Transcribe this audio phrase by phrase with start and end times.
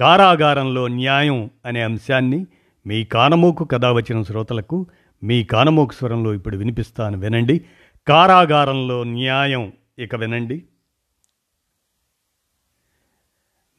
[0.00, 2.46] కారాగారంలో న్యాయం అనే అంశాన్ని
[2.86, 4.86] మీ కానమోకు కథ వచ్చిన శ్రోతలకు
[5.22, 7.64] మీ కానమోకు స్వరంలో ఇప్పుడు వినిపిస్తాను వినండి.
[8.08, 10.64] కారాగారంలో న్యాయం ఇక వినండి.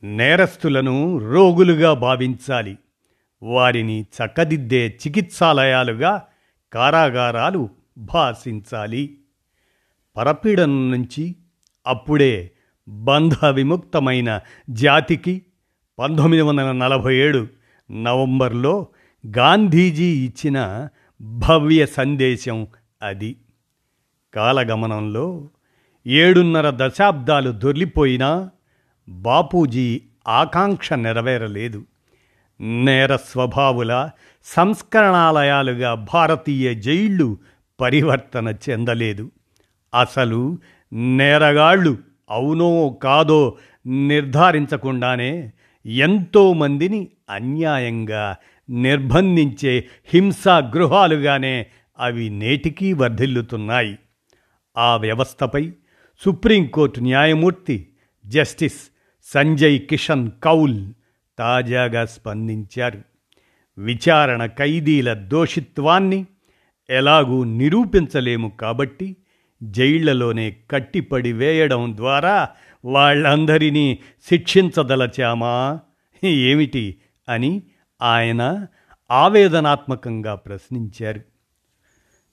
[0.03, 2.77] నేరస్తులను రోగులుగా భావించాలి.
[3.43, 6.25] వారిని చక్కదిద్దే చికిత్సాలయాలుగా
[6.73, 9.17] కారాగారాలు భాషించాలి.
[10.17, 11.35] పరపీడనం నుంచి
[11.87, 12.51] అప్పుడే
[12.87, 15.41] బంధ విముక్తమైన జాతికి
[15.99, 17.47] పంతొమ్మిది వందల నలభై ఏడు
[17.91, 18.87] నవంబర్లో
[19.37, 20.87] గాంధీజీ ఇచ్చిన
[21.21, 22.67] భవ్య సందేశం
[23.01, 23.35] అది.
[24.33, 25.47] కాలగమనంలో
[26.07, 28.49] ఏడున్నర దశాబ్దాలు దొర్లిపోయినా
[29.09, 31.83] బాపూజీ ఆకాంక్ష నెరవేరలేదు.
[32.61, 34.09] నేర స్వభావుల
[34.43, 37.37] సంస్కరణాలయాలుగా భారతీయ జైళ్ళు
[37.81, 39.31] పరివర్తన చెందలేదు.
[39.99, 40.57] అసలు
[40.93, 41.97] నేరగాళ్ళు
[42.29, 45.51] అవునో కాదో నిర్ధారించకుండానే
[45.85, 48.35] ఎంతోమందిని అన్యాయంగా
[48.69, 51.65] నిర్బంధించే హింసా గృహాలుగానే
[51.99, 53.99] అవి నేటికీ వర్ధిల్లుతున్నాయి.
[54.77, 55.71] ఆ వ్యవస్థపై
[56.19, 57.87] సుప్రీంకోర్టు న్యాయమూర్తి
[58.25, 58.81] జస్టిస్
[59.23, 60.93] సంజయ్ కిషన్ కౌల్
[61.39, 63.01] తాజాగా స్పందించారు.
[63.77, 66.25] విచారణ ఖైదీల దోషిత్వాన్ని
[66.89, 69.15] ఎలాగూ నిరూపించలేము కాబట్టి
[69.63, 72.49] జైళ్ళలోనే కట్టిపడి వేయడం ద్వారా
[72.85, 75.79] వాళ్ళందరినీ శిక్షించదలచామా?
[76.23, 76.97] ఏమిటి
[77.29, 77.61] అని
[78.01, 78.65] ఆయన
[79.11, 81.21] ఆవేదనాత్మకంగా ప్రశ్నించారు.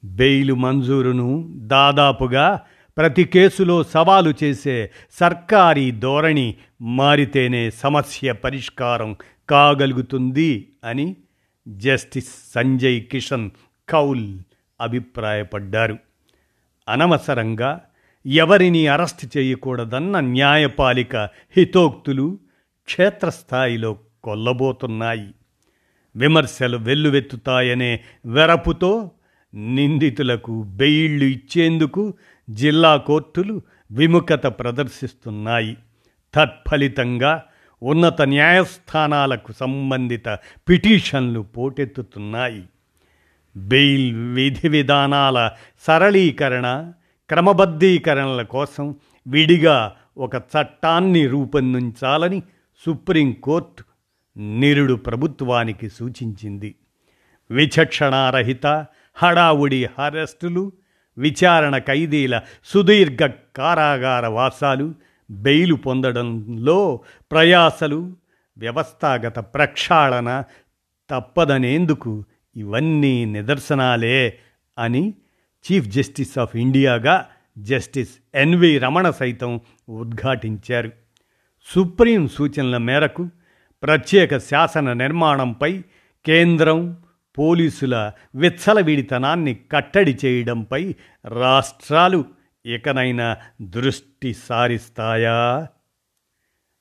[0.04, 2.60] బెయిలు మంజూరును దాదాపుగా
[2.96, 9.16] ప్రతి కేసులో సవాలు చేసే సర్కారీ ధోరణి మారితేనే సమస్య పరిష్కారం
[9.50, 11.16] కాగలుగుతుంది అని
[11.68, 13.50] జస్టిస్ సంజయ్ కిషన్
[13.88, 14.38] కౌల్
[14.80, 15.98] అభిప్రాయపడ్డారు.
[16.88, 17.80] అనవసరంగా
[18.26, 21.16] ఎవరిని అరెస్ట్ చేయకూడదన్న న్యాయపాలిక
[21.56, 22.38] హితోక్తులు
[22.84, 25.34] క్షేత్రస్థాయిలో కొల్లబోతున్నాయి.
[26.16, 29.10] విమర్శలు వెల్లువెత్తుతాయనే వెరపుతో
[29.54, 32.14] నిందితులకు బెయిళ్ళు ఇచ్చేందుకు
[32.50, 33.62] జిల్లా కోర్టులు
[33.92, 35.76] విముఖత ప్రదర్శిస్తున్నాయి.
[36.34, 37.42] తత్ఫలితంగా
[37.82, 40.28] ఉన్నత న్యాయస్థానాలకు సంబంధిత
[40.68, 42.62] పిటిషన్లు పోటెత్తుతున్నాయి.
[43.56, 45.50] బెయిల్ విధి విధానాల
[45.86, 46.92] సరళీకరణ
[47.28, 48.94] క్రమబద్ధీకరణల కోసం
[49.26, 52.42] విడిగా ఒక చట్టాన్ని రూపొందించాలని
[52.86, 53.84] సుప్రీంకోర్టు
[54.40, 56.74] నిరుడు ప్రభుత్వానికి సూచించింది.
[57.50, 58.66] విచక్షణారహిత
[59.14, 60.72] హడావుడి అరెస్టులు
[61.18, 64.94] విచారణ ఖైదీల సుదీర్ఘ కారాగార వాసాలు
[65.30, 67.00] బెయిలు పొందడంలో
[67.32, 68.16] ప్రయాసలు
[68.58, 70.44] వ్యవస్థాగత ప్రక్షాళన
[71.10, 72.24] తప్పదనేందుకు
[72.56, 74.38] ఇవన్నీ నిదర్శనాలే
[74.78, 75.14] అని
[75.70, 77.26] చీఫ్ జస్టిస్ ఆఫ్ ఇండియాగా
[77.58, 80.90] జస్టిస్ ఎన్వి రమణ సైతం ఉద్ఘాటించారు.
[81.74, 83.28] సుప్రీం సూచనల మేరకు
[83.82, 85.82] ప్రత్యేక శాసన నిర్మాణంపై
[86.26, 86.96] కేంద్రం
[87.38, 90.94] పోలీసుల విచ్చలవిడితనాన్ని కట్టడి చేయడంపై
[91.26, 92.24] రాష్ట్రాలు
[92.66, 95.66] ఇకనైనా దృష్టి సారిస్తాయా?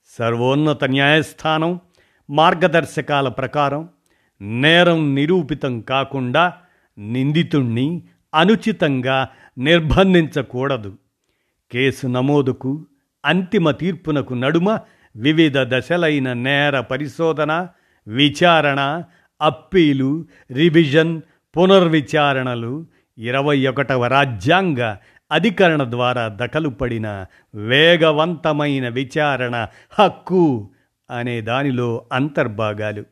[0.07, 1.79] సర్వోన్నత న్యాయస్థానం
[2.29, 3.89] మార్గదర్శకాల ప్రకారం
[4.41, 6.53] నేరం నిరూపితం కాకుండా
[6.97, 8.03] నిందితుణ్ణి
[8.33, 9.27] అనుచితంగా
[9.57, 10.97] నిర్బంధించకూడదు.
[11.71, 12.85] కేసు నమోదుకు
[13.25, 14.79] అంతిమ తీర్పునకు నడుమ
[15.15, 17.67] వివిధ దశలైన నేర పరిశోధన
[18.07, 19.03] విచారణ
[19.41, 21.21] అప్పీలు రివిజన్
[21.57, 22.85] పునర్విచారణలు
[23.17, 24.95] ఇరవై ఒకటవ రాజ్యాంగ
[25.31, 27.25] అధికరణ ద్వారా దఖలుపడిన
[27.55, 29.67] వేగవంతమైన విచారణ
[29.99, 30.69] హక్కు
[31.11, 33.03] అనే దానిలో అంతర్భాగాలు.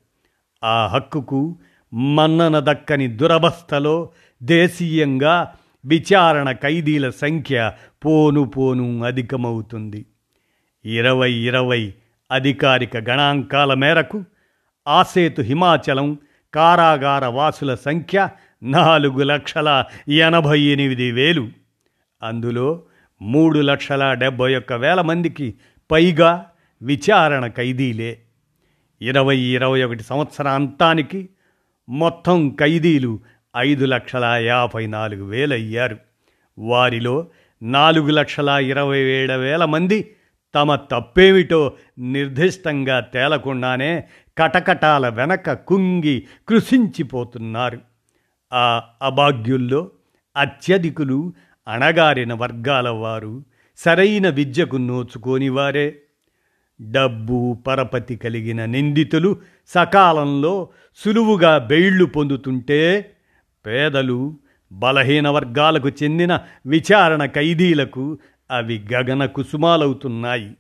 [0.64, 1.60] ఆ హక్కుకు
[1.94, 4.10] మన్నన దక్కని దురవస్థలో
[4.44, 5.56] దేశీయంగా
[5.86, 7.72] విచారణ ఖైదీల సంఖ్య
[8.06, 10.06] పోను పోను అధికమవుతుంది.
[10.86, 11.94] ఇరవై ఇరవై
[12.32, 14.24] అధికారిక గణాంకాల మేరకు
[14.88, 16.18] ఆసేతు హిమాచలం
[16.54, 18.30] కారాగార వాసుల సంఖ్య
[18.64, 21.48] నాలుగు లక్షల ఎనభై ఎనిమిది వేలు.
[22.24, 22.82] అందులో
[23.22, 25.54] మూడు లక్షల డెబ్భై ఒక్క వేల మందికి
[25.92, 26.46] పైగా
[26.82, 28.20] విచారణ ఖైదీలే.
[29.02, 31.30] ఇరవై ఇరవై ఒకటి సంవత్సరాంతానికి
[31.90, 33.20] మొత్తం ఖైదీలు
[33.58, 35.98] ఐదు లక్షల యాభై నాలుగు వేలయ్యారు
[36.58, 37.28] వారిలో
[37.64, 40.16] నాలుగు లక్షల ఇరవై ఏడు వేల మంది
[40.54, 44.04] తమ తప్పేమిటో నిర్దిష్టంగా తేలకుండానే
[44.38, 47.80] కటకటాల వెనక కుంగి కృషించిపోతున్నారు
[48.54, 49.92] ఆ అభాగ్యుల్లో
[50.36, 51.34] అత్యధికులు
[51.68, 53.34] అణగారిన వర్గాల వారు
[53.80, 55.88] సరైన విద్యకు నోచుకోని వారే
[56.82, 59.38] డబ్బు పరపతి కలిగిన నిందితులు
[59.68, 62.80] సకాలంలో సులువుగా బెయిళ్ళు పొందుతుంటే
[63.66, 64.36] పేదలు
[64.72, 68.18] బలహీన వర్గాలకు చెందిన విచారణ ఖైదీలకు
[68.52, 70.52] అవి గగన కుసుమాలవుతున్నాయి.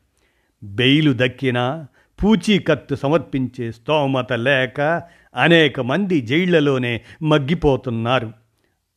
[0.63, 1.87] బెయిలు దక్కినా
[2.23, 5.01] పూచీకత్తు సమర్పించే స్తోమత లేక
[5.35, 8.31] అనేక మంది జైళ్ళలోనే మగ్గిపోతున్నారు.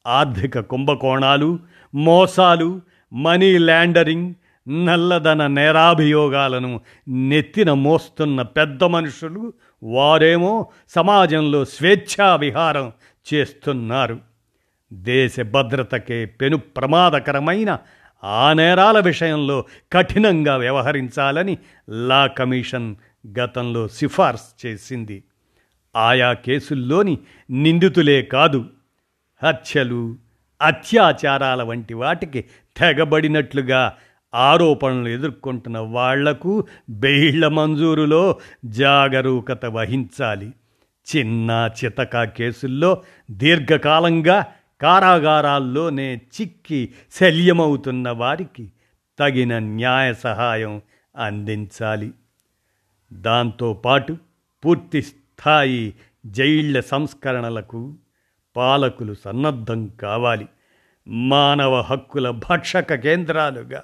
[0.06, 1.58] ఆర్థిక కుంభకోణాలు
[1.94, 2.80] మోసాలు
[3.12, 4.34] మనీ ల్యాండరింగ్
[4.68, 9.52] నల్లధన నేరాభియోగాలను నెత్తిన మోస్తున్న పెద్ద మనుషులు
[9.82, 12.92] వారేమో సమాజంలో స్వేచ్ఛా విహారం
[13.34, 14.18] చేస్తున్నారు.
[14.92, 17.78] దేశ భద్రతకే పెను ప్రమాదకరమైన
[18.24, 21.58] ఆ నేరాల విషయంలో కఠినంగా వ్యవహరించాలని
[21.90, 22.96] లా కమిషన్
[23.40, 25.24] గతంలో సిఫార్సు చేసింది.
[25.96, 27.18] ఆయా కేసుల్లోని
[27.50, 28.64] నిందితులే కాదు
[29.42, 30.16] హత్యలు
[30.62, 32.44] అత్యాచారాల వంటి వాటికి
[32.76, 33.96] తెగబడినట్లుగా
[34.34, 40.52] ఆరోపణలు ఎదుర్కొంటున్న వాళ్ళకు బెయిళ్ళ మంజూరులో జాగరూకత వహించాలి.
[41.16, 44.46] చిన్న చితక కేసుల్లో దీర్ఘకాలంగా
[44.82, 48.72] కారాగారాల్లోనే చిక్కి శల్యమవుతున్న వారికి
[49.18, 50.82] తగిన న్యాయ సహాయం
[51.16, 52.10] అందించాలి.
[53.12, 54.16] దాంతోపాటు
[54.64, 55.94] పూర్తి స్థాయి
[56.26, 57.94] జైళ్ళ సంస్కరణలకు
[58.56, 60.48] పాలకులు సన్నద్ధం కావాలి.
[61.08, 63.82] మానవ హక్కుల భక్షక కేంద్రాలుగా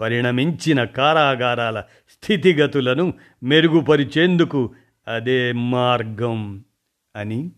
[0.00, 4.70] పరిణమించిన కారాగారాల స్థితిగతులను మెరుగుపరిచేందుకు
[5.08, 6.64] అదే మార్గం
[7.16, 7.50] అని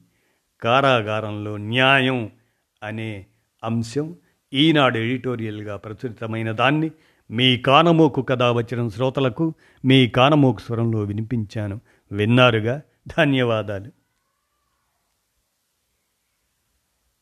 [0.62, 2.30] కారాగారంలో న్యాయం
[2.82, 3.26] అనే
[3.64, 4.16] అంశం
[4.52, 6.90] ఈనాడు ఎడిటోరియల్గా ప్రచురితమైన దాన్ని
[7.30, 9.54] మీ కానమోకు కథ వచ్చిన శ్రోతలకు
[9.84, 11.80] మీ కానమోకు స్వరంలో వినిపించాను.
[12.12, 12.82] విన్నారుగా?
[13.18, 14.01] ధన్యవాదాలు.